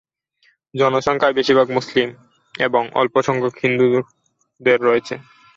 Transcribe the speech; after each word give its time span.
জনসংখ্যায় 0.73 1.37
বেশিরভাগ 1.37 1.67
মুসলিম 1.77 2.07
এবং 2.55 2.83
অল্প 2.93 3.15
সংখ্যক 3.27 3.55
হিন্দুদের 3.63 4.79
রয়েছে। 4.81 5.15